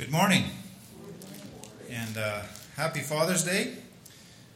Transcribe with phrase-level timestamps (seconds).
[0.00, 0.44] Good morning
[1.90, 2.40] and uh,
[2.74, 3.74] happy Father's Day.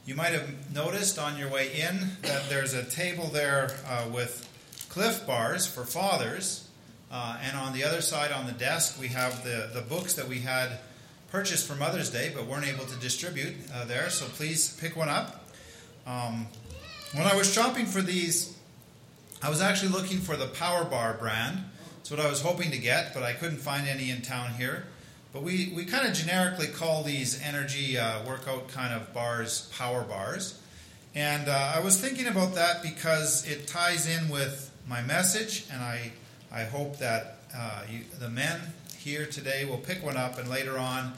[0.07, 4.49] You might have noticed on your way in that there's a table there uh, with
[4.89, 6.67] Clif Bars for fathers,
[7.13, 10.27] uh, and on the other side on the desk we have the, the books that
[10.27, 10.79] we had
[11.31, 15.11] purchased for Mother's Day but weren't able to distribute uh, there, so please pick one
[15.11, 15.45] up.
[16.07, 16.47] Um,
[17.13, 18.57] when I was shopping for these,
[19.43, 21.59] I was actually looking for the Power Bar brand.
[21.97, 24.87] That's what I was hoping to get, but I couldn't find any in town here.
[25.35, 30.03] But we, we kind of generically call these energy uh, workout kind of bars power
[30.03, 30.61] bars.
[31.17, 35.83] And uh, I was thinking about that because it ties in with my message, and
[35.83, 36.13] I,
[36.53, 38.61] I hope that uh, you, the men
[38.97, 41.15] here today will pick one up, and later on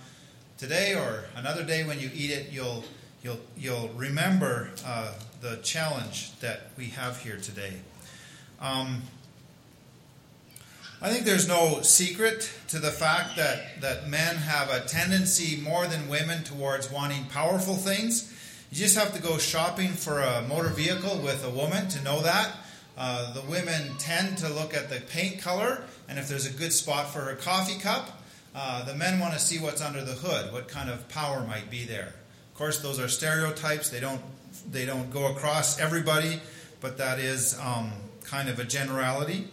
[0.56, 2.84] today or another day when you eat it, you'll,
[3.22, 5.12] you'll, you'll remember uh,
[5.42, 7.74] the challenge that we have here today.
[8.62, 9.02] Um,
[11.02, 15.86] I think there's no secret to the fact that, that men have a tendency more
[15.86, 18.32] than women towards wanting powerful things.
[18.70, 22.22] You just have to go shopping for a motor vehicle with a woman to know
[22.22, 22.56] that.
[22.96, 26.72] Uh, the women tend to look at the paint color, and if there's a good
[26.72, 28.22] spot for her coffee cup,
[28.54, 31.70] uh, the men want to see what's under the hood, what kind of power might
[31.70, 32.14] be there.
[32.52, 34.22] Of course, those are stereotypes; they don't
[34.72, 36.40] they don't go across everybody,
[36.80, 37.92] but that is um,
[38.24, 39.46] kind of a generality.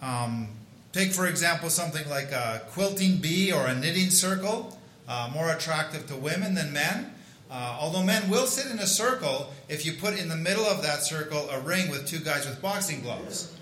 [0.00, 0.48] Um,
[0.92, 6.06] Take, for example, something like a quilting bee or a knitting circle, uh, more attractive
[6.08, 7.14] to women than men.
[7.50, 10.82] Uh, although men will sit in a circle if you put in the middle of
[10.82, 13.54] that circle a ring with two guys with boxing gloves,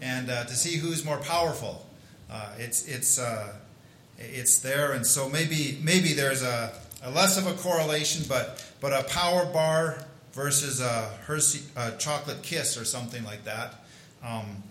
[0.00, 1.86] and uh, to see who's more powerful.
[2.30, 3.52] Uh, it's it's uh,
[4.18, 8.92] it's there, and so maybe maybe there's a, a, less of a correlation, but but
[8.94, 10.02] a power bar
[10.32, 13.84] versus a Hershey a chocolate kiss or something like that.
[14.24, 14.62] Um,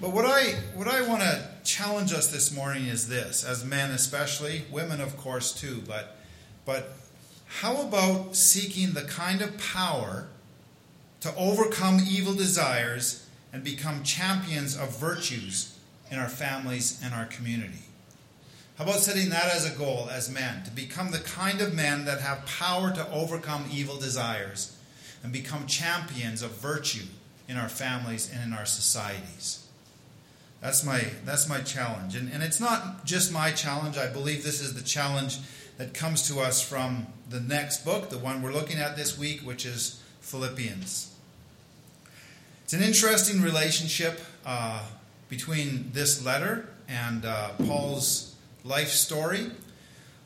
[0.00, 3.90] but what I what I want to challenge us this morning is this, as men
[3.90, 6.16] especially, women of course too, but
[6.64, 6.92] but
[7.60, 10.26] how about seeking the kind of power
[11.20, 15.78] to overcome evil desires and become champions of virtues
[16.10, 17.84] in our families and our community?
[18.76, 22.06] How about setting that as a goal as men, to become the kind of men
[22.06, 24.76] that have power to overcome evil desires
[25.22, 27.06] and become champions of virtue
[27.48, 29.61] in our families and in our societies?
[30.62, 32.14] That's my that's my challenge.
[32.14, 33.98] And, and it's not just my challenge.
[33.98, 35.38] I believe this is the challenge
[35.76, 39.40] that comes to us from the next book, the one we're looking at this week,
[39.40, 41.12] which is Philippians.
[42.62, 44.84] It's an interesting relationship uh,
[45.28, 49.50] between this letter and uh, Paul's life story.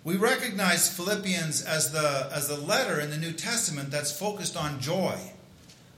[0.04, 4.80] We recognize Philippians as the, as the letter in the New Testament that's focused on
[4.80, 5.18] joy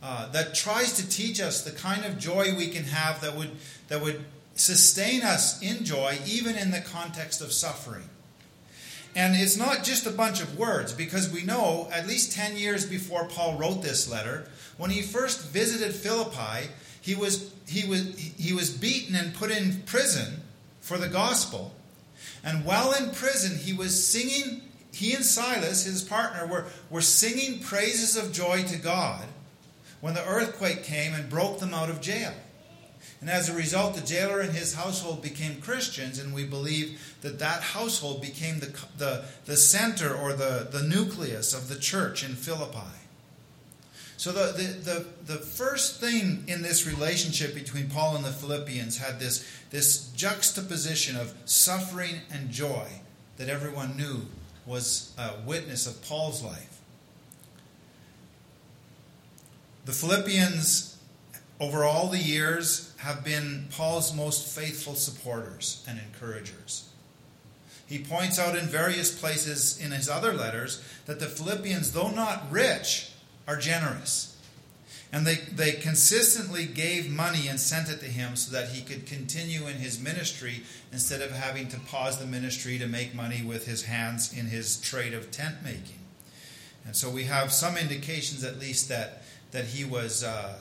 [0.03, 3.51] uh, that tries to teach us the kind of joy we can have that would,
[3.89, 8.09] that would sustain us in joy, even in the context of suffering.
[9.17, 12.87] And it's not just a bunch of words, because we know at least 10 years
[12.87, 16.69] before Paul wrote this letter, when he first visited Philippi,
[17.01, 20.43] he was, he was, he was beaten and put in prison
[20.81, 21.75] for the gospel.
[22.45, 27.61] And while in prison, he was singing, he and Silas, his partner, were, were singing
[27.61, 29.25] praises of joy to God
[30.01, 32.33] when the earthquake came and broke them out of jail.
[33.21, 37.41] And as a result, the jailer and his household became Christians, and we believe that
[37.41, 42.35] that household became the, the, the center or the, the nucleus of the church in
[42.35, 42.95] Philippi.
[44.17, 48.99] So, the, the, the, the first thing in this relationship between Paul and the Philippians
[48.99, 52.89] had this, this juxtaposition of suffering and joy
[53.37, 54.23] that everyone knew
[54.67, 56.78] was a witness of Paul's life.
[59.89, 60.99] The Philippians,
[61.59, 66.91] over all the years, have been Paul's most faithful supporters and encouragers.
[67.87, 72.53] He points out in various places in his other letters that the Philippians, though not
[72.53, 73.13] rich,
[73.47, 74.37] are generous.
[75.11, 79.07] And they, they consistently gave money and sent it to him so that he could
[79.07, 83.65] continue in his ministry instead of having to pause the ministry to make money with
[83.65, 86.01] his hands in his trade of tent making.
[86.85, 89.18] And so we have some indications, at least, that
[89.51, 90.59] that he was uh,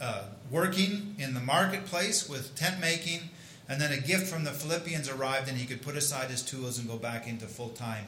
[0.00, 3.20] uh, working in the marketplace with tent making,
[3.68, 6.78] and then a gift from the Philippians arrived, and he could put aside his tools
[6.78, 8.06] and go back into full time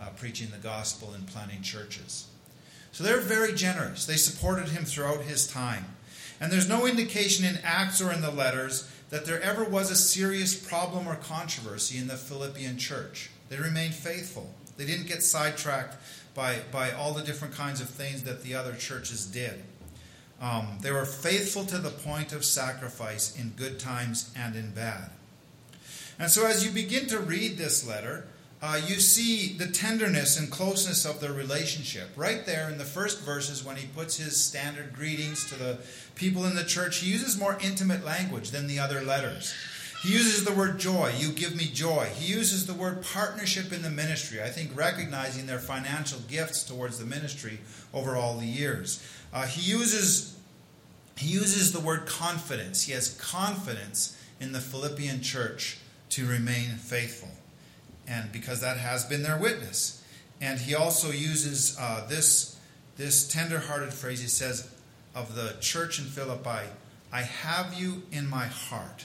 [0.00, 2.26] uh, preaching the gospel and planting churches.
[2.92, 4.06] So they're very generous.
[4.06, 5.84] They supported him throughout his time.
[6.40, 9.96] And there's no indication in Acts or in the letters that there ever was a
[9.96, 13.30] serious problem or controversy in the Philippian church.
[13.48, 14.52] They remained faithful.
[14.76, 15.96] They didn't get sidetracked
[16.34, 19.62] by, by all the different kinds of things that the other churches did.
[20.40, 25.10] Um, they were faithful to the point of sacrifice in good times and in bad.
[26.18, 28.26] And so, as you begin to read this letter,
[28.62, 32.08] uh, you see the tenderness and closeness of their relationship.
[32.16, 35.78] Right there in the first verses, when he puts his standard greetings to the
[36.14, 39.54] people in the church, he uses more intimate language than the other letters.
[40.06, 42.08] He uses the word joy, you give me joy.
[42.14, 47.00] He uses the word partnership in the ministry, I think recognizing their financial gifts towards
[47.00, 47.58] the ministry
[47.92, 49.04] over all the years.
[49.32, 50.38] Uh, he uses
[51.16, 52.84] he uses the word confidence.
[52.84, 55.78] He has confidence in the Philippian church
[56.10, 57.30] to remain faithful
[58.06, 60.04] and because that has been their witness.
[60.40, 62.60] And he also uses uh, this,
[62.96, 64.20] this tender-hearted phrase.
[64.20, 64.70] He says,
[65.16, 66.70] of the church in Philippi,
[67.12, 69.04] I have you in my heart.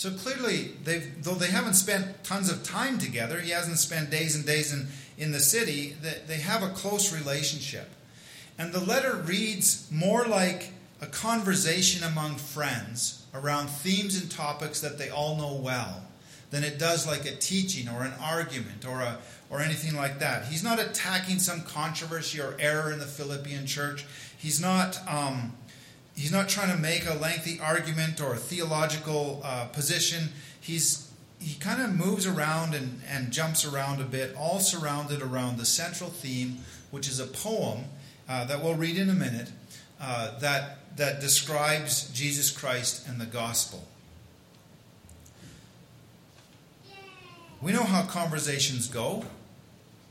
[0.00, 4.34] So clearly, they've, though they haven't spent tons of time together, he hasn't spent days
[4.34, 4.86] and days in,
[5.18, 5.94] in the city,
[6.26, 7.86] they have a close relationship.
[8.56, 10.70] And the letter reads more like
[11.02, 16.02] a conversation among friends around themes and topics that they all know well
[16.50, 19.18] than it does like a teaching or an argument or a
[19.50, 20.46] or anything like that.
[20.46, 24.06] He's not attacking some controversy or error in the Philippian church.
[24.38, 25.52] He's not um,
[26.16, 30.30] he's not trying to make a lengthy argument or a theological uh, position.
[30.60, 35.56] He's he kind of moves around and, and jumps around a bit, all surrounded around
[35.56, 36.58] the central theme,
[36.90, 37.84] which is a poem
[38.28, 39.50] uh, that we'll read in a minute
[40.00, 43.86] uh, that that describes Jesus Christ and the gospel.
[47.60, 49.24] we know how conversations go.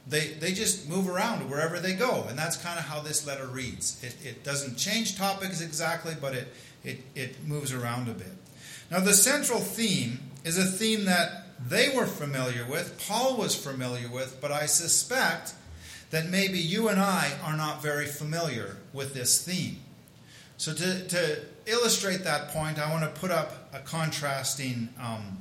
[0.08, 2.26] They, they just move around wherever they go.
[2.28, 4.04] And that's kind of how this letter reads.
[4.04, 6.48] It, it doesn't change topics exactly, but it,
[6.84, 8.34] it, it moves around a bit.
[8.90, 14.10] Now, the central theme is a theme that they were familiar with, Paul was familiar
[14.10, 15.54] with, but I suspect
[16.10, 19.78] that maybe you and I are not very familiar with this theme.
[20.58, 25.38] So, to, to illustrate that point, I want to put up a contrasting um,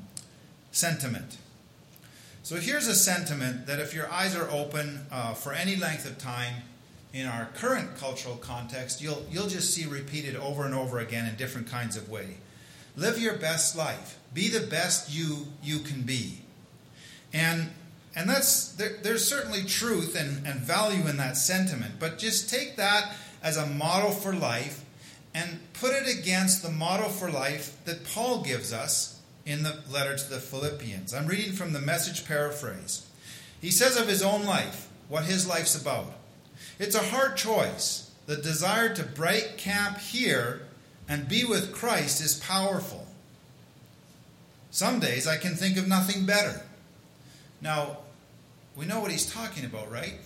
[0.71, 1.39] sentiment.
[2.49, 6.17] So here's a sentiment that if your eyes are open uh, for any length of
[6.17, 6.55] time
[7.13, 11.37] in our current cultural context, you'll, you'll just see repeated over and over again in
[11.37, 12.39] different kinds of way.
[12.97, 14.19] Live your best life.
[14.33, 16.39] Be the best you you can be.
[17.35, 17.69] And
[18.17, 22.77] and that's there, there's certainly truth and, and value in that sentiment, but just take
[22.77, 24.87] that as a model for life
[25.35, 29.18] and put it against the model for life that Paul gives us
[29.49, 31.15] in the letter to the Philippians.
[31.15, 33.07] I'm reading from the message paraphrase.
[33.63, 36.13] He says of his own life, what his life's about.
[36.79, 38.11] It's a hard choice.
[38.27, 40.67] The desire to break camp here
[41.09, 43.07] and be with Christ is powerful.
[44.71, 46.61] Some days I can think of nothing better.
[47.63, 48.01] Now,
[48.77, 50.19] we know what he's talking about, right?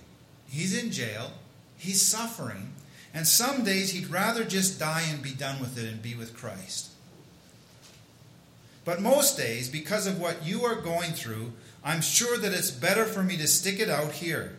[0.49, 1.31] He's in jail,
[1.79, 2.73] he's suffering,
[3.15, 6.37] and some days he'd rather just die and be done with it and be with
[6.37, 6.92] Christ.
[8.85, 11.53] But most days, because of what you are going through,
[11.85, 14.59] I'm sure that it's better for me to stick it out here.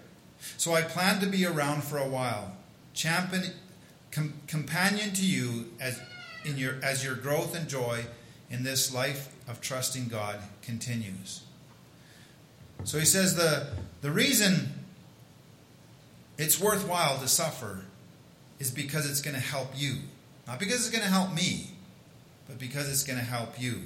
[0.57, 2.55] So I plan to be around for a while,
[2.93, 3.51] champion,
[4.11, 6.01] com, companion to you as,
[6.45, 8.05] in your, as your growth and joy
[8.49, 11.43] in this life of trusting God continues.
[12.83, 13.67] So he says the,
[14.01, 14.73] the reason
[16.37, 17.85] it's worthwhile to suffer
[18.59, 19.95] is because it's going to help you.
[20.47, 21.71] Not because it's going to help me,
[22.47, 23.83] but because it's going to help you.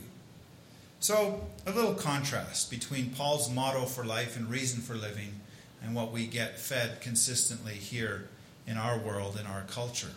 [0.99, 5.41] So, a little contrast between Paul's motto for life and reason for living
[5.83, 8.29] and what we get fed consistently here
[8.65, 10.11] in our world, in our culture.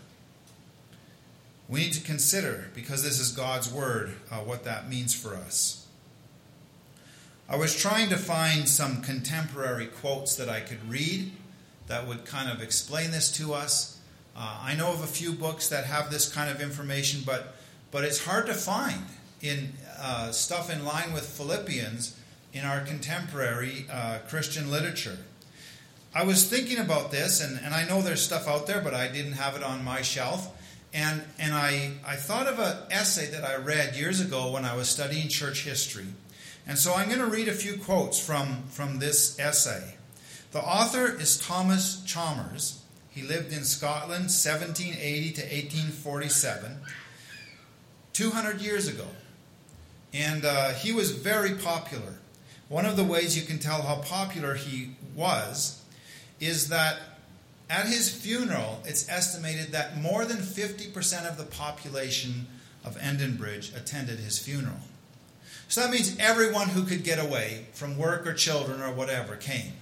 [1.68, 5.86] We need to consider, because this is God's word, uh, what that means for us.
[7.48, 11.32] I was trying to find some contemporary quotes that I could read
[11.88, 13.98] that would kind of explain this to us.
[14.34, 17.54] Uh, I know of a few books that have this kind of information, but,
[17.90, 19.04] but it's hard to find
[19.42, 22.16] in uh, stuff in line with Philippians
[22.52, 25.18] in our contemporary uh, Christian literature.
[26.12, 29.06] I was thinking about this, and, and I know there's stuff out there, but I
[29.06, 30.56] didn't have it on my shelf.
[30.92, 34.74] And, and I, I thought of an essay that I read years ago when I
[34.74, 36.06] was studying church history.
[36.66, 39.94] And so I'm going to read a few quotes from, from this essay.
[40.50, 42.82] The author is Thomas Chalmers.
[43.10, 46.76] He lived in Scotland 1780 to 1847,
[48.12, 49.06] 200 years ago.
[50.12, 52.14] And uh, he was very popular.
[52.68, 55.82] One of the ways you can tell how popular he was
[56.40, 56.98] is that
[57.68, 62.46] at his funeral, it's estimated that more than 50% of the population
[62.84, 64.80] of Edinburgh attended his funeral.
[65.68, 69.74] So that means everyone who could get away from work or children or whatever came.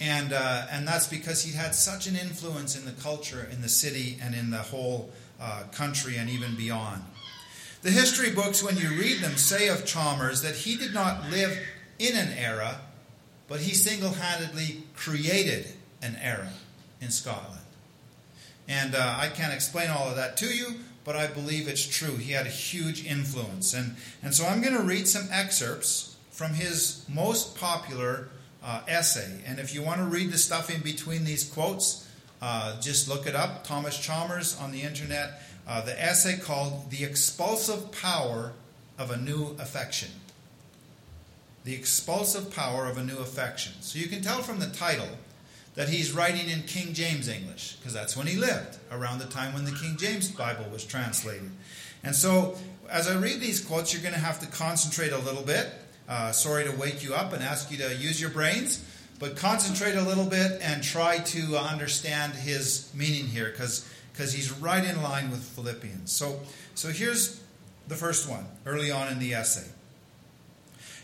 [0.00, 3.68] And, uh, and that's because he had such an influence in the culture in the
[3.68, 5.10] city and in the whole
[5.40, 7.02] uh, country and even beyond.
[7.82, 11.58] The history books, when you read them, say of Chalmers that he did not live
[11.98, 12.80] in an era,
[13.48, 15.66] but he single handedly created
[16.02, 16.50] an era
[17.00, 17.62] in Scotland.
[18.68, 22.16] And uh, I can't explain all of that to you, but I believe it's true.
[22.16, 23.72] He had a huge influence.
[23.72, 28.28] And, and so I'm going to read some excerpts from his most popular
[28.62, 29.40] uh, essay.
[29.46, 32.06] And if you want to read the stuff in between these quotes,
[32.42, 33.64] uh, just look it up.
[33.64, 35.42] Thomas Chalmers on the internet.
[35.70, 38.54] Uh, the essay called The Expulsive Power
[38.98, 40.08] of a New Affection.
[41.62, 43.74] The Expulsive Power of a New Affection.
[43.80, 45.06] So you can tell from the title
[45.76, 49.54] that he's writing in King James English, because that's when he lived, around the time
[49.54, 51.52] when the King James Bible was translated.
[52.02, 52.56] And so,
[52.88, 55.68] as I read these quotes, you're going to have to concentrate a little bit.
[56.08, 58.84] Uh, sorry to wake you up and ask you to use your brains,
[59.20, 64.32] but concentrate a little bit and try to uh, understand his meaning here, because because
[64.32, 66.12] he's right in line with Philippians.
[66.12, 66.40] So,
[66.74, 67.40] so here's
[67.88, 69.68] the first one, early on in the essay.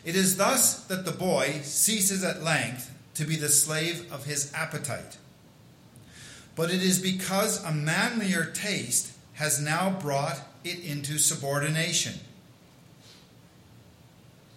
[0.04, 4.52] It is thus that the boy ceases at length to be the slave of his
[4.54, 5.16] appetite.
[6.54, 12.14] But it is because a manlier taste has now brought it into subordination.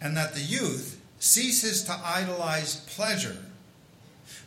[0.01, 3.37] And that the youth ceases to idolize pleasure.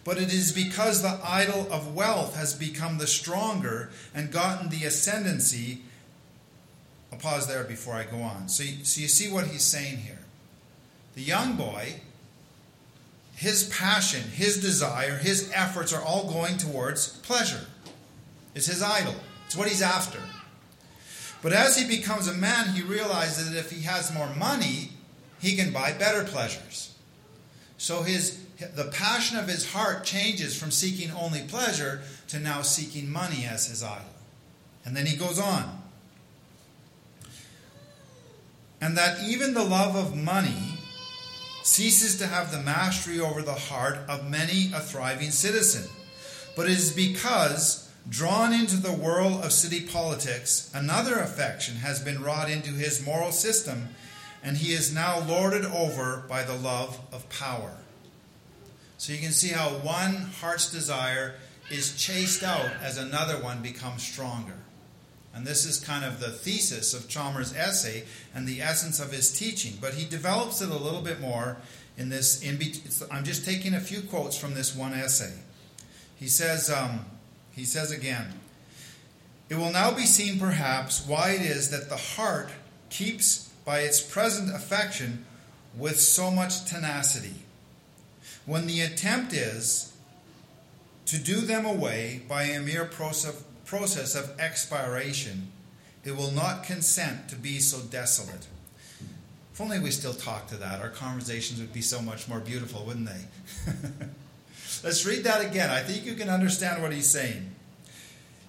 [0.04, 4.85] But it is because the idol of wealth has become the stronger and gotten the
[4.85, 5.82] ascendancy.
[7.12, 8.49] I'll pause there before I go on.
[8.49, 10.18] So so you see what he's saying here.
[11.14, 12.00] The young boy
[13.42, 17.66] his passion, his desire, his efforts are all going towards pleasure.
[18.54, 19.16] It's his idol,
[19.47, 20.21] it's what he's after.
[21.42, 24.90] But as he becomes a man, he realizes that if he has more money,
[25.40, 26.91] he can buy better pleasures.
[27.82, 28.38] So his
[28.76, 33.66] the passion of his heart changes from seeking only pleasure to now seeking money as
[33.66, 34.06] his idol.
[34.84, 35.82] And then he goes on.
[38.80, 40.78] And that even the love of money
[41.64, 45.90] ceases to have the mastery over the heart of many a thriving citizen.
[46.54, 52.22] But it is because, drawn into the whirl of city politics, another affection has been
[52.22, 53.88] wrought into his moral system,
[54.42, 57.76] and he is now lorded over by the love of power.
[58.99, 61.34] So you can see how one heart's desire
[61.70, 64.54] is chased out as another one becomes stronger.
[65.34, 69.32] And this is kind of the thesis of Chalmers' essay and the essence of his
[69.37, 69.78] teaching.
[69.80, 71.56] But he develops it a little bit more
[71.96, 72.42] in this.
[72.42, 72.61] In
[73.11, 75.32] I'm just taking a few quotes from this one essay.
[76.16, 77.06] He says, um,
[77.52, 78.26] he says again,
[79.49, 82.50] it will now be seen perhaps why it is that the heart
[82.90, 85.25] keeps by its present affection
[85.76, 87.42] with so much tenacity,
[88.45, 89.92] when the attempt is
[91.07, 95.52] to do them away by a mere process of expiration,
[96.04, 98.47] it will not consent to be so desolate.
[99.52, 102.85] If only we still talked to that, our conversations would be so much more beautiful,
[102.85, 103.73] wouldn't they?
[104.83, 105.71] Let's read that again.
[105.71, 107.50] I think you can understand what he's saying.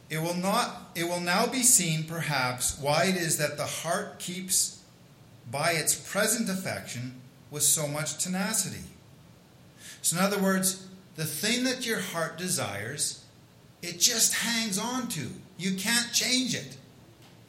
[0.10, 4.20] It will not it will now be seen perhaps why it is that the heart
[4.20, 4.83] keeps
[5.50, 7.22] by its present affection
[7.52, 8.84] with so much tenacity.
[10.02, 13.24] So in other words, the thing that your heart desires
[13.84, 15.30] it just hangs on to.
[15.58, 16.78] You can't change it.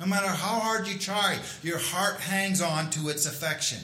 [0.00, 3.78] No matter how hard you try, your heart hangs on to its affection.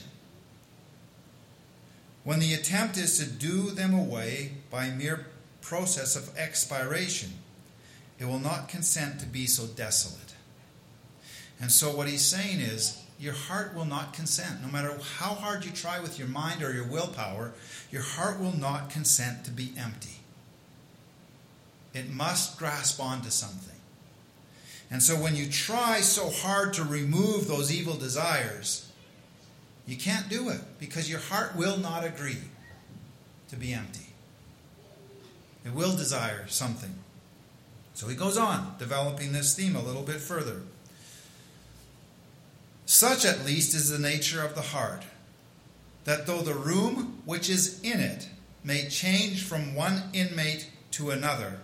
[2.25, 5.27] When the attempt is to do them away by mere
[5.61, 7.29] process of expiration,
[8.19, 10.35] it will not consent to be so desolate.
[11.59, 14.61] And so, what he's saying is, your heart will not consent.
[14.63, 17.53] No matter how hard you try with your mind or your willpower,
[17.91, 20.17] your heart will not consent to be empty.
[21.93, 23.77] It must grasp onto something.
[24.89, 28.91] And so when you try so hard to remove those evil desires,
[29.85, 32.41] you can't do it because your heart will not agree
[33.49, 34.07] to be empty.
[35.63, 36.95] It will desire something.
[37.93, 40.61] So he goes on, developing this theme a little bit further.
[43.01, 45.01] Such, at least, is the nature of the heart,
[46.03, 48.29] that though the room which is in it
[48.63, 51.61] may change from one inmate to another,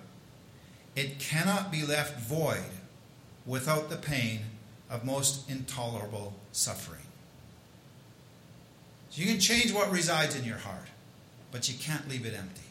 [0.96, 2.72] it cannot be left void
[3.46, 4.40] without the pain
[4.90, 7.06] of most intolerable suffering.
[9.12, 10.88] So you can change what resides in your heart,
[11.52, 12.62] but you can't leave it empty.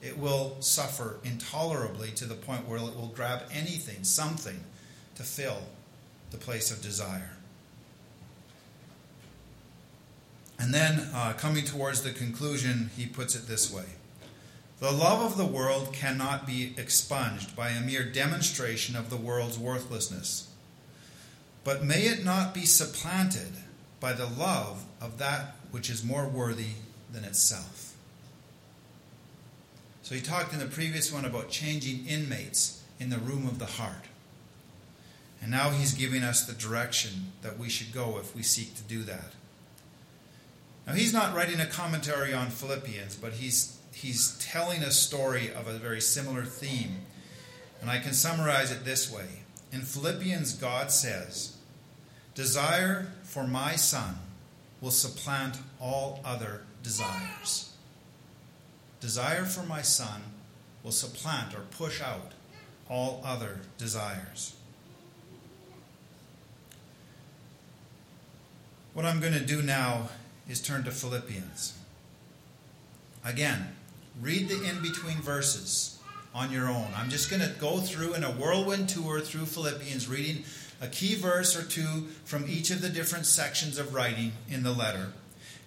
[0.00, 4.60] It will suffer intolerably to the point where it will grab anything, something,
[5.16, 5.62] to fill
[6.30, 7.32] the place of desire.
[10.58, 13.84] And then, uh, coming towards the conclusion, he puts it this way
[14.80, 19.58] the love of the world cannot be expunged by a mere demonstration of the world's
[19.58, 20.48] worthlessness.
[21.64, 23.52] but may it not be supplanted
[24.00, 26.72] by the love of that which is more worthy
[27.12, 27.94] than itself.
[30.02, 33.66] So he talked in the previous one about changing inmates in the room of the
[33.66, 34.06] heart.
[35.42, 38.82] And now he's giving us the direction that we should go if we seek to
[38.84, 39.32] do that.
[40.98, 45.78] He's not writing a commentary on Philippians, but he's he's telling a story of a
[45.78, 47.02] very similar theme.
[47.80, 49.44] And I can summarize it this way.
[49.70, 51.56] In Philippians, God says,
[52.34, 54.16] Desire for my son
[54.80, 57.72] will supplant all other desires.
[59.00, 60.20] Desire for my son
[60.82, 62.32] will supplant or push out
[62.90, 64.56] all other desires.
[68.94, 70.08] What I'm going to do now
[70.48, 71.78] is turn to Philippians.
[73.24, 73.68] Again,
[74.20, 75.98] read the in between verses
[76.34, 76.88] on your own.
[76.96, 80.44] I'm just going to go through in a whirlwind tour through Philippians, reading
[80.80, 84.72] a key verse or two from each of the different sections of writing in the
[84.72, 85.12] letter.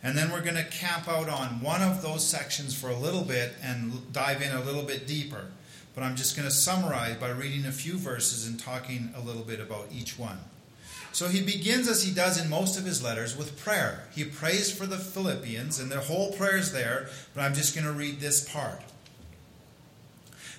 [0.04, 3.24] And then we're going to camp out on one of those sections for a little
[3.24, 5.46] bit and dive in a little bit deeper.
[5.94, 9.44] But I'm just going to summarize by reading a few verses and talking a little
[9.44, 10.40] bit about each one.
[11.13, 14.08] So he begins, as he does in most of his letters, with prayer.
[14.15, 17.86] He prays for the Philippians, and their whole prayer is there, but I'm just going
[17.86, 18.82] to read this part.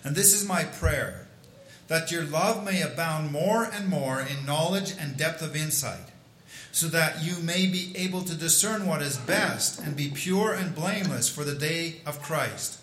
[0.05, 1.27] And this is my prayer
[1.89, 6.11] that your love may abound more and more in knowledge and depth of insight,
[6.71, 10.75] so that you may be able to discern what is best and be pure and
[10.75, 12.79] blameless for the day of Christ,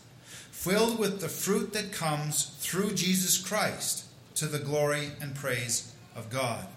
[0.52, 6.30] filled with the fruit that comes through Jesus Christ to the glory and praise of
[6.30, 6.68] God.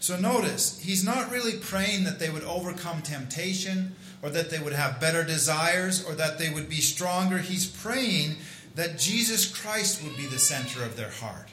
[0.00, 4.72] So notice, he's not really praying that they would overcome temptation or that they would
[4.72, 7.38] have better desires or that they would be stronger.
[7.38, 8.36] He's praying
[8.74, 11.48] that Jesus Christ would be the center of their heart.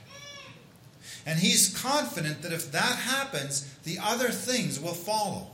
[1.25, 5.47] And he's confident that if that happens, the other things will follow.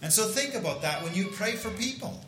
[0.00, 2.20] And so think about that when you pray for people.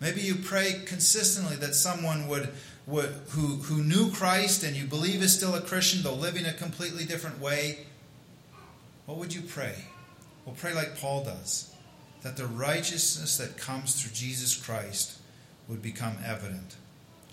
[0.00, 2.48] Maybe you pray consistently that someone would,
[2.86, 7.04] who, who knew Christ and you believe is still a Christian, though living a completely
[7.04, 7.78] different way,
[9.06, 9.74] what would you pray?
[10.44, 11.74] Well, pray like Paul does
[12.22, 15.18] that the righteousness that comes through Jesus Christ
[15.68, 16.76] would become evident,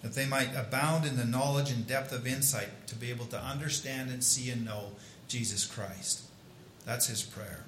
[0.01, 3.41] that they might abound in the knowledge and depth of insight to be able to
[3.41, 4.91] understand and see and know
[5.29, 6.23] Jesus Christ.
[6.85, 7.63] That's his prayer.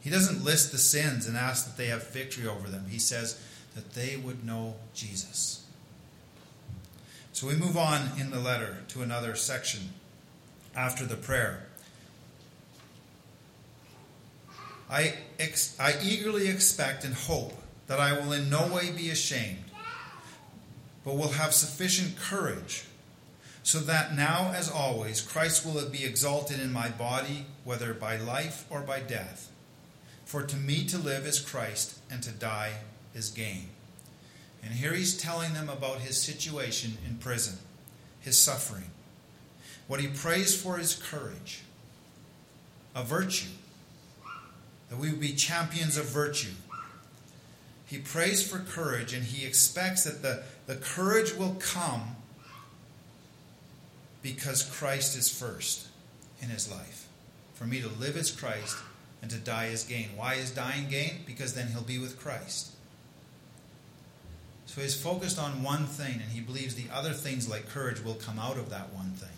[0.00, 2.86] He doesn't list the sins and ask that they have victory over them.
[2.88, 3.38] He says
[3.74, 5.55] that they would know Jesus.
[7.36, 9.90] So we move on in the letter to another section
[10.74, 11.66] after the prayer.
[14.88, 17.52] I, ex- I eagerly expect and hope
[17.88, 19.64] that I will in no way be ashamed,
[21.04, 22.84] but will have sufficient courage,
[23.62, 28.64] so that now, as always, Christ will be exalted in my body, whether by life
[28.70, 29.52] or by death.
[30.24, 32.78] For to me to live is Christ, and to die
[33.14, 33.68] is gain.
[34.66, 37.58] And here he's telling them about his situation in prison,
[38.20, 38.90] his suffering.
[39.86, 41.62] What he prays for is courage,
[42.92, 43.54] a virtue
[44.90, 46.54] that we would be champions of virtue.
[47.86, 52.16] He prays for courage and he expects that the, the courage will come
[54.20, 55.86] because Christ is first
[56.42, 57.06] in his life.
[57.54, 58.76] For me to live as Christ
[59.22, 60.08] and to die as gain.
[60.16, 61.20] Why is dying gain?
[61.24, 62.72] Because then he'll be with Christ.
[64.66, 68.14] So he's focused on one thing and he believes the other things like courage will
[68.14, 69.28] come out of that one thing.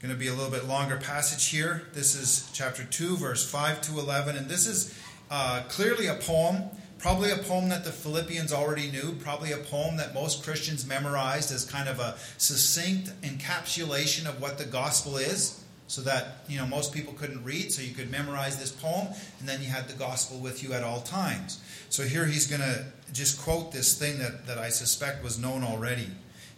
[0.00, 1.82] Going to be a little bit longer passage here.
[1.92, 4.34] This is chapter 2, verse 5 to 11.
[4.34, 4.98] And this is
[5.30, 9.98] uh, clearly a poem, probably a poem that the Philippians already knew, probably a poem
[9.98, 15.59] that most Christians memorized as kind of a succinct encapsulation of what the gospel is.
[15.90, 19.08] So that you know most people couldn't read, so you could memorize this poem,
[19.40, 21.60] and then you had the gospel with you at all times.
[21.88, 25.64] So here he's going to just quote this thing that, that I suspect was known
[25.64, 26.06] already.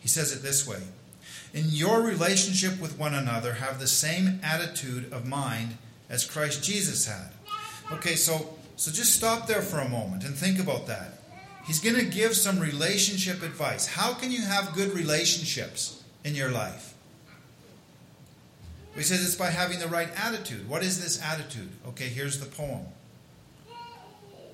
[0.01, 0.83] He says it this way
[1.55, 5.77] in your relationship with one another, have the same attitude of mind
[6.09, 7.31] as Christ Jesus had.
[7.91, 11.19] Okay, so so just stop there for a moment and think about that.
[11.67, 13.87] He's going to give some relationship advice.
[13.87, 16.92] How can you have good relationships in your life?
[18.95, 20.69] He says it's by having the right attitude.
[20.69, 21.71] What is this attitude?
[21.89, 22.87] Okay, here's the poem.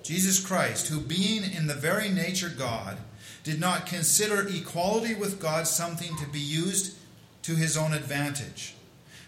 [0.03, 2.99] Jesus Christ, who being in the very nature God,
[3.43, 6.97] did not consider equality with God something to be used
[7.43, 8.75] to his own advantage.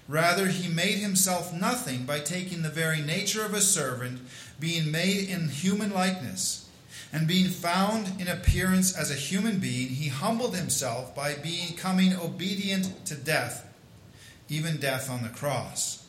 [0.08, 4.20] Rather, he made himself nothing by taking the very nature of a servant,
[4.58, 6.68] being made in human likeness.
[7.12, 13.04] And being found in appearance as a human being, he humbled himself by becoming obedient
[13.06, 13.66] to death,
[14.50, 16.06] even death on the cross.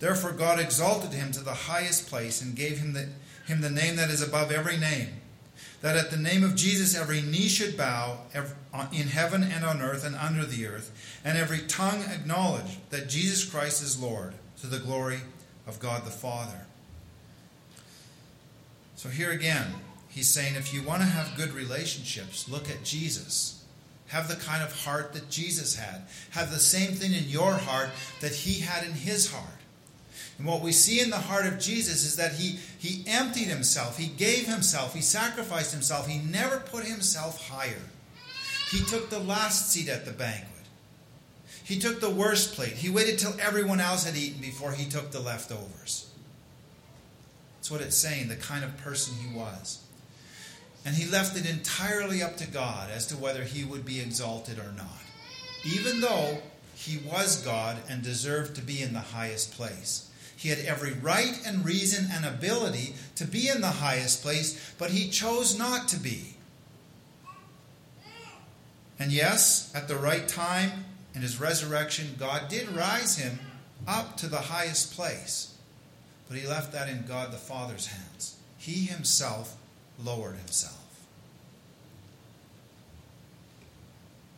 [0.00, 3.08] Therefore, God exalted him to the highest place and gave him the,
[3.46, 5.08] him the name that is above every name,
[5.82, 9.82] that at the name of Jesus every knee should bow uh, in heaven and on
[9.82, 14.68] earth and under the earth, and every tongue acknowledge that Jesus Christ is Lord, to
[14.68, 15.18] the glory
[15.66, 16.66] of God the Father.
[18.94, 19.66] So, here again,
[20.08, 23.57] he's saying if you want to have good relationships, look at Jesus.
[24.08, 26.02] Have the kind of heart that Jesus had.
[26.30, 27.90] Have the same thing in your heart
[28.20, 29.44] that he had in his heart.
[30.38, 33.98] And what we see in the heart of Jesus is that he, he emptied himself,
[33.98, 37.82] he gave himself, he sacrificed himself, he never put himself higher.
[38.70, 40.48] He took the last seat at the banquet.
[41.64, 42.74] He took the worst plate.
[42.74, 46.10] He waited till everyone else had eaten before he took the leftovers.
[47.56, 49.84] That's what it's saying, the kind of person he was.
[50.88, 54.58] And he left it entirely up to God as to whether he would be exalted
[54.58, 55.02] or not,
[55.62, 56.38] even though
[56.74, 60.10] he was God and deserved to be in the highest place.
[60.34, 64.90] He had every right and reason and ability to be in the highest place, but
[64.90, 66.36] he chose not to be.
[68.98, 73.40] And yes, at the right time in his resurrection, God did rise him
[73.86, 75.54] up to the highest place,
[76.28, 78.38] but he left that in God the Father's hands.
[78.56, 79.54] He himself
[80.02, 80.77] lowered himself.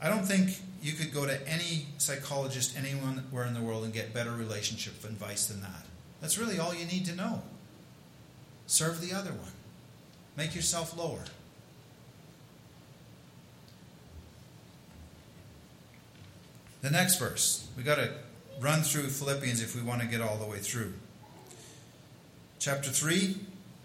[0.02, 4.14] I don't think you could go to any psychologist anywhere in the world and get
[4.14, 5.84] better relationship advice than that.
[6.20, 7.42] That's really all you need to know.
[8.66, 9.52] Serve the other one.
[10.36, 11.24] Make yourself lower.
[16.82, 17.68] The next verse.
[17.76, 18.12] We got to
[18.60, 20.94] run through Philippians if we want to get all the way through.
[22.58, 23.36] Chapter 3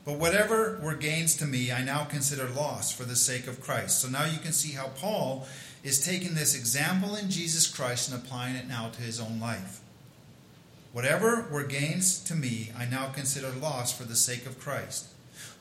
[0.05, 3.99] But whatever were gains to me, I now consider loss for the sake of Christ.
[3.99, 5.47] So now you can see how Paul
[5.85, 9.81] is taking this example in Jesus Christ and applying it now to his own life.
[10.91, 15.05] Whatever were gains to me, I now consider loss for the sake of Christ.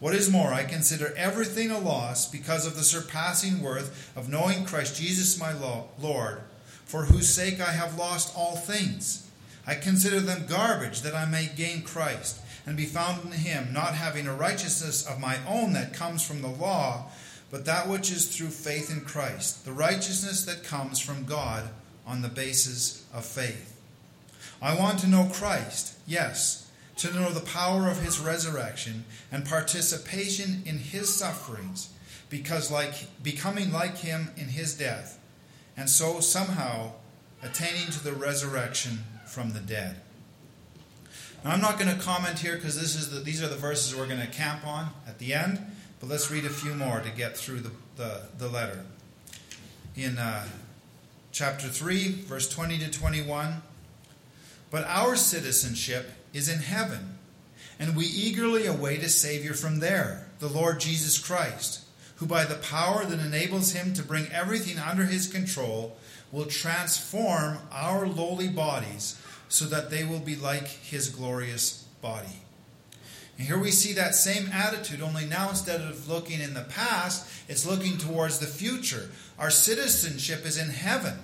[0.00, 4.64] What is more, I consider everything a loss because of the surpassing worth of knowing
[4.64, 5.52] Christ Jesus my
[5.98, 6.40] Lord,
[6.87, 9.28] for whose sake I have lost all things.
[9.66, 13.94] I consider them garbage that I may gain Christ and be found in him, not
[13.94, 17.10] having a righteousness of my own that comes from the law,
[17.54, 21.68] but that which is through faith in Christ, the righteousness that comes from God
[22.04, 23.80] on the basis of faith.
[24.60, 30.64] I want to know Christ, yes, to know the power of his resurrection and participation
[30.66, 31.90] in his sufferings,
[32.28, 35.20] because like becoming like him in his death,
[35.76, 36.90] and so somehow
[37.40, 40.00] attaining to the resurrection from the dead.
[41.44, 43.94] Now I'm not going to comment here because this is the, these are the verses
[43.94, 45.64] we're going to camp on at the end,
[46.04, 48.84] but let's read a few more to get through the, the, the letter.
[49.96, 50.44] In uh,
[51.32, 53.62] chapter 3, verse 20 to 21.
[54.70, 57.16] But our citizenship is in heaven,
[57.78, 61.80] and we eagerly await a Savior from there, the Lord Jesus Christ,
[62.16, 65.96] who by the power that enables him to bring everything under his control
[66.30, 72.43] will transform our lowly bodies so that they will be like his glorious body.
[73.37, 77.29] And here we see that same attitude, only now instead of looking in the past,
[77.49, 79.11] it's looking towards the future.
[79.38, 81.14] Our citizenship is in heaven.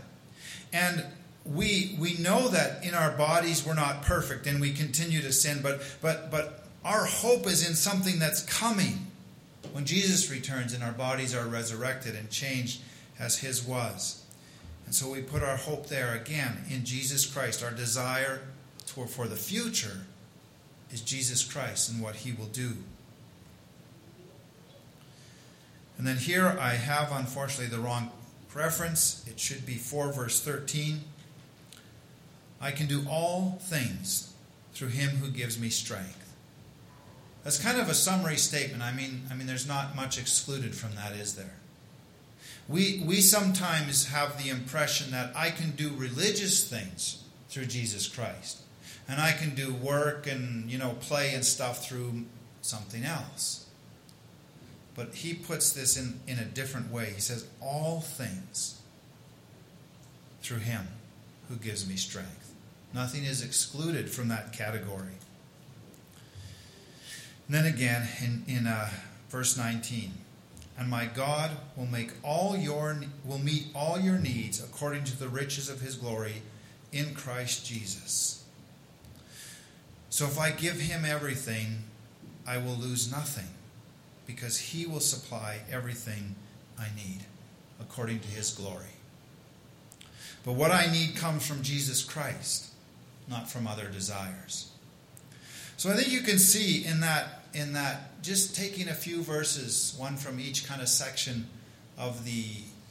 [0.73, 1.05] And
[1.45, 5.61] we we know that in our bodies we're not perfect and we continue to sin,
[5.63, 9.07] but but but our hope is in something that's coming
[9.73, 12.81] when Jesus returns and our bodies are resurrected and changed
[13.19, 14.25] as his was.
[14.87, 17.63] And so we put our hope there again in Jesus Christ.
[17.63, 18.41] Our desire
[18.87, 20.01] for the future
[20.93, 22.77] is Jesus Christ and what he will do.
[25.99, 28.11] And then here I have unfortunately the wrong
[28.55, 29.25] reference.
[29.29, 31.01] It should be 4 verse 13.
[32.61, 34.33] I can do all things
[34.73, 36.35] through him who gives me strength.
[37.45, 38.83] That's kind of a summary statement.
[38.83, 41.55] I mean, I mean there's not much excluded from that, is there?
[42.69, 48.61] We we sometimes have the impression that I can do religious things through Jesus Christ.
[49.11, 52.27] And I can do work and, you know, play and stuff through
[52.63, 53.67] something else.
[54.95, 57.11] But he puts this in, in a different way.
[57.13, 58.81] He says, All things
[60.43, 60.87] through him
[61.49, 62.55] who gives me strength.
[62.95, 65.19] Nothing is excluded from that category.
[67.49, 68.91] And then again in, in uh,
[69.29, 70.13] verse 19,
[70.79, 75.29] and my God will make all your will meet all your needs according to the
[75.29, 76.43] riches of his glory
[76.93, 78.40] in Christ Jesus.
[80.11, 81.85] So if I give him everything,
[82.47, 83.47] I will lose nothing
[84.27, 86.35] because He will supply everything
[86.79, 87.21] I need
[87.81, 88.97] according to His glory.
[90.45, 92.69] But what I need comes from Jesus Christ,
[93.29, 94.71] not from other desires.
[95.77, 99.95] So I think you can see in that in that just taking a few verses,
[99.99, 101.47] one from each kind of section
[101.99, 102.47] of the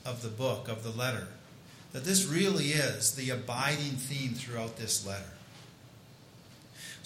[0.06, 1.28] of the book of the letter,
[1.92, 5.38] that this really is the abiding theme throughout this letter.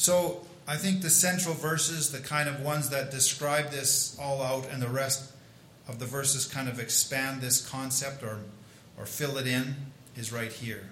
[0.03, 4.67] So I think the central verses, the kind of ones that describe this all out,
[4.69, 5.31] and the rest
[5.87, 8.39] of the verses kind of expand this concept or,
[8.99, 9.77] or fill it in,
[10.17, 10.89] is right here.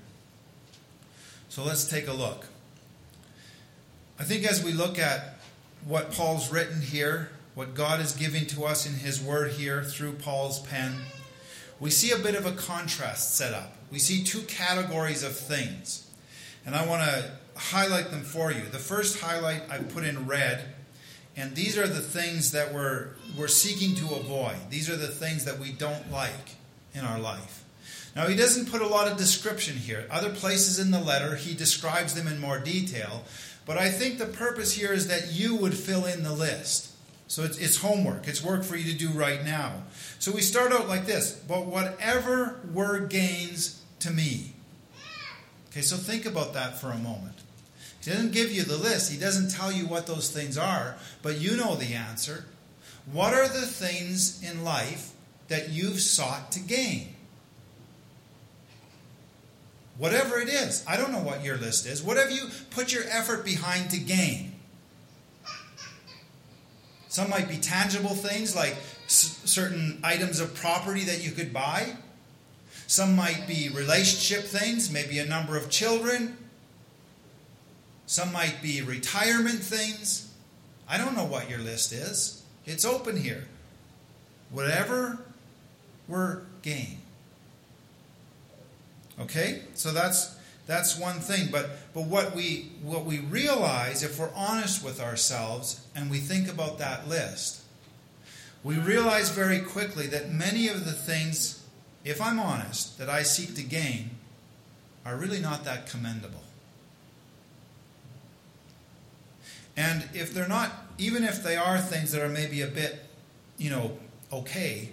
[1.50, 2.45] So let's take a look.
[4.17, 5.39] I think as we look at
[5.84, 10.13] what Paul's written here, what God is giving to us in His Word here through
[10.13, 10.95] Paul's pen,
[11.82, 13.76] we see a bit of a contrast set up.
[13.91, 16.10] We see two categories of things.
[16.65, 17.32] And I want to
[17.69, 18.62] highlight them for you.
[18.62, 20.65] The first highlight I put in red,
[21.36, 24.58] and these are the things that we're, we're seeking to avoid.
[24.69, 26.56] These are the things that we don't like
[26.93, 27.63] in our life.
[28.15, 30.06] Now, he doesn't put a lot of description here.
[30.12, 33.24] Other places in the letter, he describes them in more detail.
[33.65, 36.91] But I think the purpose here is that you would fill in the list.
[37.28, 39.84] So it's, it's homework, it's work for you to do right now.
[40.19, 44.54] So we start out like this But whatever were gains to me.
[45.69, 47.38] Okay, so think about that for a moment.
[48.04, 51.40] He doesn't give you the list, he doesn't tell you what those things are, but
[51.40, 52.46] you know the answer.
[53.12, 55.12] What are the things in life
[55.48, 57.16] that you've sought to gain?
[59.98, 60.84] Whatever it is.
[60.88, 62.02] I don't know what your list is.
[62.02, 64.54] What have you put your effort behind to gain?
[67.08, 71.98] Some might be tangible things like s- certain items of property that you could buy.
[72.88, 76.38] Some might be relationship things, maybe a number of children.
[78.12, 80.30] Some might be retirement things.
[80.86, 82.43] I don't know what your list is.
[82.65, 83.47] It's open here.
[84.50, 85.17] Whatever
[86.10, 86.97] we're gain.
[89.17, 89.62] Okay?
[89.76, 90.36] So that's
[90.67, 91.47] that's one thing.
[91.54, 96.50] But but what we what we realize if we're honest with ourselves and we think
[96.50, 97.62] about that list,
[98.62, 101.63] we realize very quickly that many of the things
[102.04, 104.10] if I'm honest, that I seek to gain
[105.06, 106.43] are really not that commendable.
[109.82, 113.04] And if they're not, even if they are things that are maybe a bit,
[113.58, 113.98] you know,
[114.32, 114.89] okay,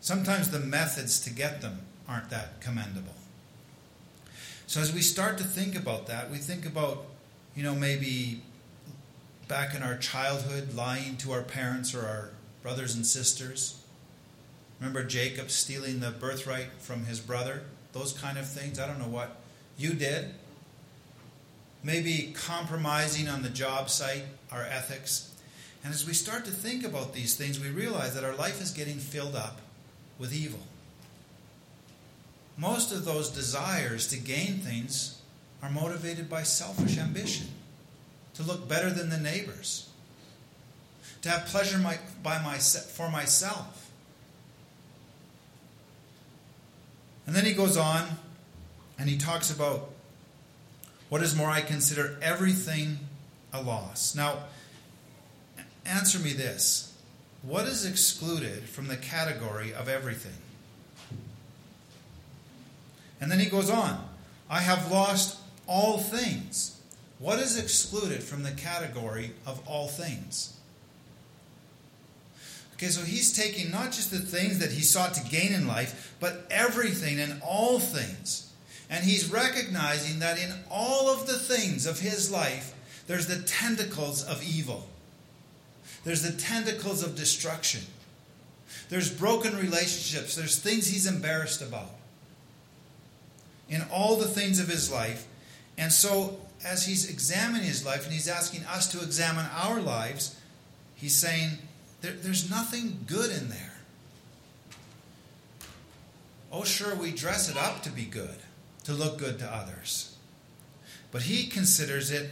[0.00, 3.14] sometimes the methods to get them aren't that commendable.
[4.66, 7.04] So as we start to think about that, we think about,
[7.54, 8.42] you know, maybe
[9.48, 12.30] back in our childhood, lying to our parents or our
[12.62, 13.82] brothers and sisters
[14.82, 17.62] Remember Jacob stealing the birthright from his brother?
[17.92, 18.80] Those kind of things.
[18.80, 19.36] I don't know what
[19.78, 20.34] you did.
[21.84, 25.34] Maybe compromising on the job site, our ethics.
[25.84, 28.70] And as we start to think about these things, we realize that our life is
[28.70, 29.60] getting filled up
[30.18, 30.60] with evil.
[32.56, 35.20] Most of those desires to gain things
[35.62, 37.48] are motivated by selfish ambition,
[38.34, 39.88] to look better than the neighbors,
[41.22, 41.78] to have pleasure
[42.22, 43.82] by my, for myself
[47.26, 48.06] And then he goes on
[48.98, 49.91] and he talks about
[51.12, 52.98] what is more, I consider everything
[53.52, 54.14] a loss.
[54.14, 54.44] Now,
[55.84, 56.96] answer me this
[57.42, 60.38] what is excluded from the category of everything?
[63.20, 64.02] And then he goes on
[64.48, 66.80] I have lost all things.
[67.18, 70.56] What is excluded from the category of all things?
[72.72, 76.16] Okay, so he's taking not just the things that he sought to gain in life,
[76.20, 78.51] but everything and all things.
[78.92, 82.74] And he's recognizing that in all of the things of his life,
[83.06, 84.86] there's the tentacles of evil.
[86.04, 87.80] There's the tentacles of destruction.
[88.90, 90.36] There's broken relationships.
[90.36, 91.88] There's things he's embarrassed about.
[93.70, 95.26] In all the things of his life.
[95.78, 100.38] And so, as he's examining his life and he's asking us to examine our lives,
[100.94, 101.52] he's saying,
[102.02, 103.72] there, there's nothing good in there.
[106.52, 108.41] Oh, sure, we dress it up to be good,
[108.84, 110.16] to look good to others.
[111.10, 112.30] But he considers it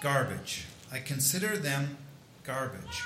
[0.00, 0.66] garbage.
[0.92, 1.98] I consider them
[2.44, 3.02] garbage.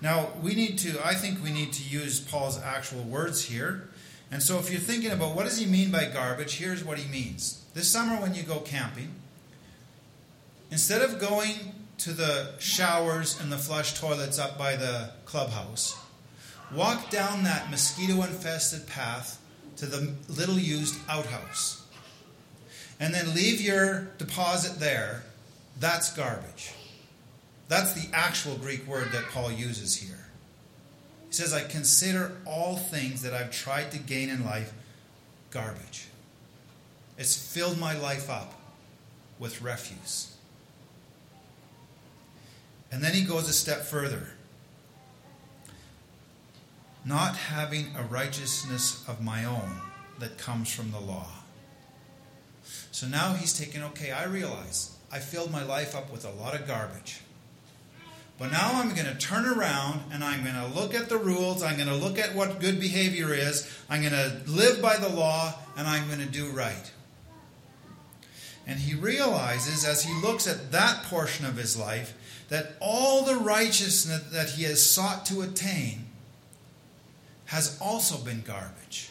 [0.00, 3.88] Now, we need to, I think we need to use Paul's actual words here.
[4.30, 7.10] And so, if you're thinking about what does he mean by garbage, here's what he
[7.10, 7.64] means.
[7.74, 9.10] This summer, when you go camping,
[10.70, 15.96] instead of going to the showers and the flush toilets up by the clubhouse.
[16.72, 19.37] Walk down that mosquito infested path
[19.78, 21.84] to the little used outhouse.
[23.00, 25.22] And then leave your deposit there.
[25.78, 26.72] That's garbage.
[27.68, 30.26] That's the actual Greek word that Paul uses here.
[31.28, 34.72] He says, I consider all things that I've tried to gain in life
[35.50, 36.06] garbage.
[37.18, 38.54] It's filled my life up
[39.38, 40.34] with refuse.
[42.90, 44.30] And then he goes a step further.
[47.08, 49.80] Not having a righteousness of my own
[50.18, 51.28] that comes from the law.
[52.92, 56.54] So now he's taking, okay, I realize I filled my life up with a lot
[56.54, 57.22] of garbage.
[58.38, 61.62] But now I'm going to turn around and I'm going to look at the rules.
[61.62, 63.66] I'm going to look at what good behavior is.
[63.88, 66.92] I'm going to live by the law and I'm going to do right.
[68.66, 72.12] And he realizes as he looks at that portion of his life
[72.50, 76.04] that all the righteousness that he has sought to attain
[77.48, 79.10] has also been garbage.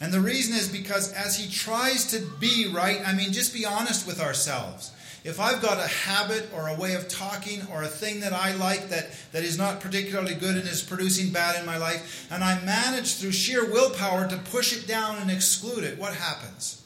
[0.00, 3.64] And the reason is because as he tries to be right, I mean, just be
[3.64, 4.90] honest with ourselves.
[5.24, 8.54] If I've got a habit or a way of talking or a thing that I
[8.56, 12.42] like that, that is not particularly good and is producing bad in my life, and
[12.42, 16.82] I manage through sheer willpower to push it down and exclude it, what happens?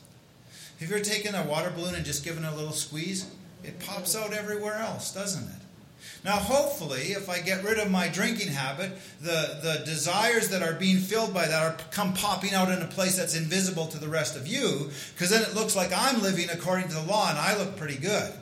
[0.79, 3.31] Have you ever taken a water balloon and just given it a little squeeze?
[3.64, 5.66] It pops out everywhere else, doesn't it?
[6.25, 10.75] Now, hopefully, if I get rid of my drinking habit, the, the desires that are
[10.75, 14.09] being filled by that are come popping out in a place that's invisible to the
[14.09, 17.38] rest of you, because then it looks like I'm living according to the law and
[17.38, 18.33] I look pretty good.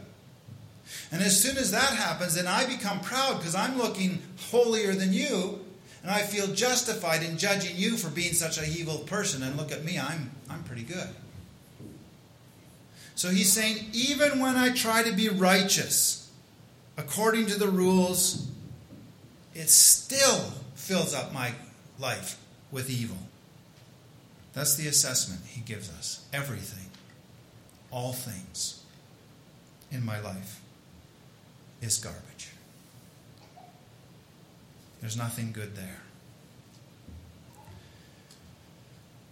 [1.13, 5.13] And as soon as that happens, then I become proud because I'm looking holier than
[5.13, 5.61] you,
[6.03, 9.43] and I feel justified in judging you for being such an evil person.
[9.43, 11.09] And look at me, I'm, I'm pretty good.
[13.15, 16.24] So he's saying, even when I try to be righteous,
[16.97, 18.49] according to the rules,
[19.55, 21.53] it still fills up my
[21.99, 22.39] life
[22.71, 23.19] with evil.
[24.53, 26.25] That's the assessment he gives us.
[26.33, 26.91] Everything,
[27.91, 28.83] all things
[29.91, 30.61] in my life
[31.81, 32.51] is garbage.
[35.01, 36.01] There's nothing good there.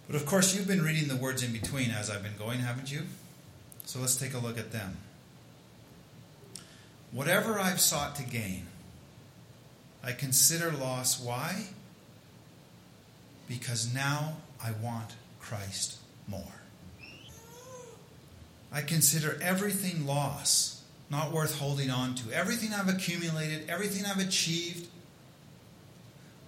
[0.07, 2.91] But of course, you've been reading the words in between as I've been going, haven't
[2.91, 3.03] you?
[3.85, 4.97] So let's take a look at them.
[7.13, 8.65] Whatever I've sought to gain,
[10.03, 11.23] I consider loss.
[11.23, 11.67] Why?
[13.47, 15.97] Because now I want Christ
[16.27, 16.41] more.
[18.71, 22.31] I consider everything loss, not worth holding on to.
[22.31, 24.87] Everything I've accumulated, everything I've achieved,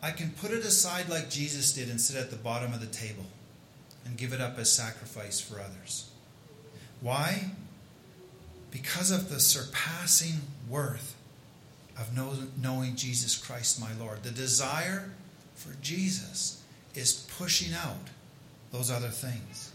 [0.02, 2.88] I can put it aside like Jesus did and sit at the bottom of the
[2.88, 3.26] table
[4.04, 6.10] and give it up as sacrifice for others.
[7.02, 7.52] Why?
[8.72, 11.16] Because of the surpassing worth
[11.98, 12.16] of
[12.62, 14.24] knowing Jesus Christ, my Lord.
[14.24, 15.12] The desire
[15.56, 16.62] for Jesus
[16.94, 18.10] is pushing out
[18.72, 19.72] those other things.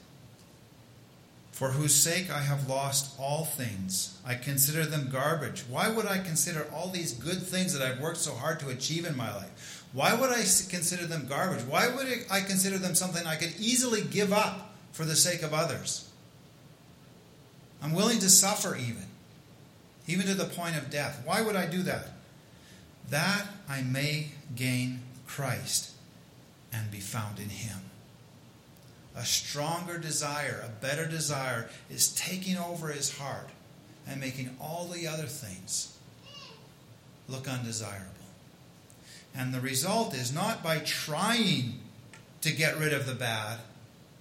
[1.52, 4.18] For whose sake I have lost all things.
[4.24, 5.62] I consider them garbage.
[5.68, 9.04] Why would I consider all these good things that I've worked so hard to achieve
[9.04, 9.84] in my life?
[9.92, 11.64] Why would I consider them garbage?
[11.64, 15.52] Why would I consider them something I could easily give up for the sake of
[15.52, 16.08] others?
[17.82, 19.06] I'm willing to suffer even,
[20.06, 21.22] even to the point of death.
[21.24, 22.08] Why would I do that?
[23.08, 25.92] That I may gain Christ
[26.72, 27.78] and be found in Him.
[29.16, 33.50] A stronger desire, a better desire, is taking over his heart
[34.06, 35.96] and making all the other things
[37.28, 38.06] look undesirable.
[39.34, 41.80] And the result is not by trying
[42.40, 43.58] to get rid of the bad,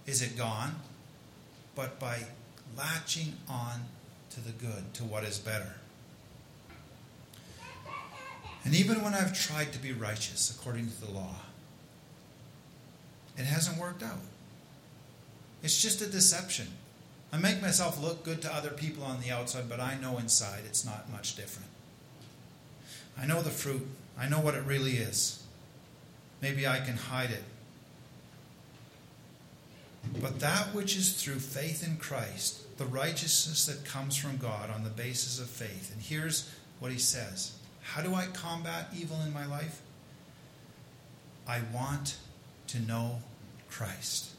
[0.06, 0.76] is it gone,
[1.76, 2.24] but by
[2.78, 3.86] latching on
[4.40, 5.74] to the good, to what is better.
[8.64, 11.36] And even when I've tried to be righteous according to the law,
[13.38, 14.20] it hasn't worked out.
[15.64, 16.68] It's just a deception.
[17.32, 20.64] I make myself look good to other people on the outside, but I know inside
[20.66, 21.70] it's not much different.
[23.18, 23.86] I know the fruit,
[24.18, 25.44] I know what it really is.
[26.42, 27.44] Maybe I can hide it
[30.22, 34.84] but that which is through faith in Christ, the righteousness that comes from God on
[34.84, 35.92] the basis of faith.
[35.94, 39.82] And here's what he says How do I combat evil in my life?
[41.48, 42.18] I want
[42.68, 43.20] to know
[43.70, 44.32] Christ.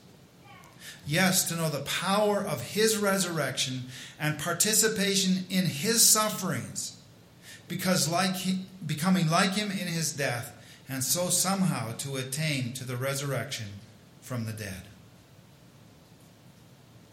[1.07, 3.85] Yes, to know the power of his resurrection
[4.19, 6.97] and participation in his sufferings,
[7.69, 10.57] because like he, becoming like him in his death,
[10.89, 13.67] and so somehow to attain to the resurrection
[14.23, 14.83] from the dead.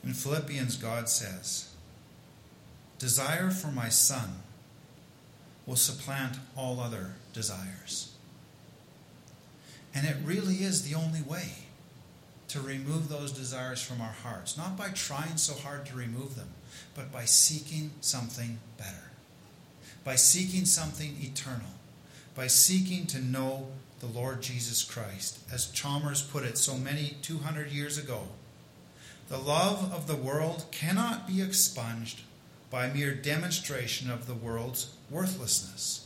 [0.04, 1.70] In Philippians, God says,
[3.00, 4.42] Desire for my son
[5.66, 8.14] will supplant all other desires.
[9.94, 11.50] And it really is the only way
[12.50, 16.50] to remove those desires from our hearts, not by trying so hard to remove them,
[16.96, 19.12] but by seeking something better,
[20.04, 21.72] by seeking something eternal,
[22.36, 23.68] by seeking to know
[24.00, 28.28] the Lord Jesus Christ, as Chalmers put it so many 200 years ago.
[29.28, 32.22] The love of the world cannot be expunged
[32.70, 36.06] by mere demonstration of the world's worthlessness.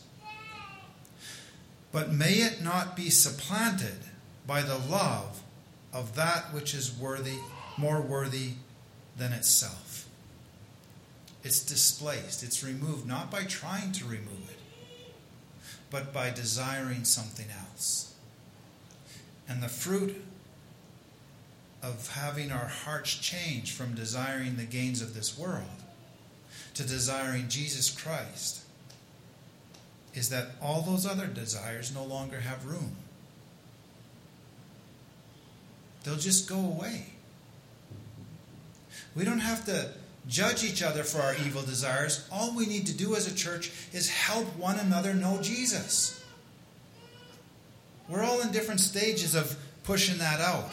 [1.91, 3.99] But may it not be supplanted
[4.47, 5.41] by the love
[5.93, 7.37] of that which is worthy,
[7.77, 8.53] more worthy
[9.17, 10.07] than itself.
[11.43, 14.59] It's displaced, it's removed not by trying to remove it,
[15.89, 18.13] but by desiring something else.
[19.49, 20.23] And the fruit
[21.83, 25.63] of having our hearts change from desiring the gains of this world
[26.73, 28.61] to desiring Jesus Christ
[30.13, 32.95] is that all those other desires no longer have room.
[36.03, 37.05] They'll just go away.
[39.15, 39.91] We don't have to
[40.27, 42.27] judge each other for our evil desires.
[42.31, 46.23] All we need to do as a church is help one another know Jesus.
[48.07, 50.69] We're all in different stages of pushing that out.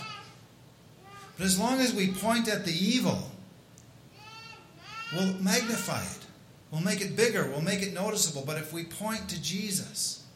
[1.39, 3.31] But as long as we point at the evil,
[5.15, 6.27] we'll magnify it.
[6.71, 7.49] We'll make it bigger.
[7.49, 8.43] We'll make it noticeable.
[8.45, 10.27] But if we point to Jesus,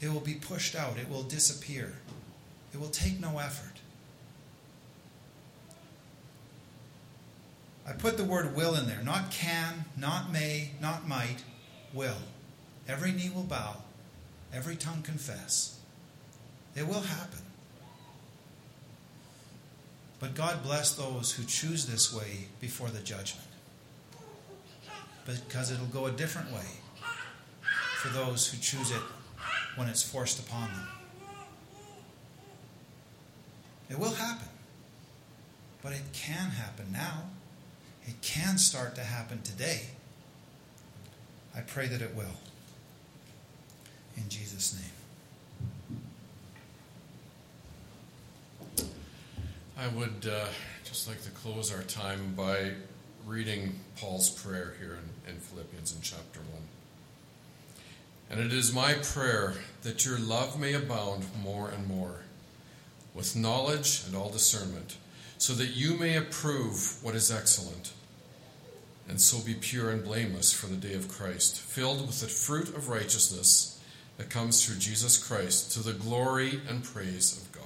[0.00, 0.98] it will be pushed out.
[0.98, 1.92] It will disappear.
[2.72, 3.80] It will take no effort.
[7.86, 9.02] I put the word will in there.
[9.02, 11.42] Not can, not may, not might.
[11.92, 12.16] Will.
[12.88, 13.78] Every knee will bow.
[14.54, 15.80] Every tongue confess.
[16.76, 17.40] It will happen.
[20.22, 23.48] But God bless those who choose this way before the judgment.
[25.26, 26.68] Because it'll go a different way
[27.96, 29.02] for those who choose it
[29.74, 30.86] when it's forced upon them.
[33.90, 34.46] It will happen.
[35.82, 37.24] But it can happen now.
[38.06, 39.86] It can start to happen today.
[41.52, 42.38] I pray that it will.
[44.16, 45.01] In Jesus' name.
[49.78, 50.46] I would uh,
[50.84, 52.72] just like to close our time by
[53.26, 56.48] reading Paul's prayer here in, in Philippians in chapter 1.
[58.30, 62.20] And it is my prayer that your love may abound more and more,
[63.14, 64.96] with knowledge and all discernment,
[65.38, 67.92] so that you may approve what is excellent,
[69.08, 72.68] and so be pure and blameless for the day of Christ, filled with the fruit
[72.68, 73.80] of righteousness
[74.18, 77.62] that comes through Jesus Christ, to the glory and praise of God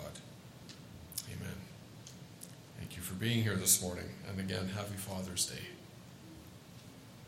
[3.18, 4.04] being here this morning.
[4.28, 5.75] And again, happy Father's Day.